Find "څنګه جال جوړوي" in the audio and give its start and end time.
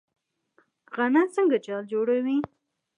1.35-2.37